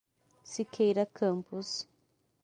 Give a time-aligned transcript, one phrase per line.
[0.43, 1.85] Siqueira Campos